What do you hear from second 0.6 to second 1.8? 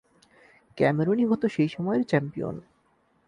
ক্যামেরুনই হতো সেই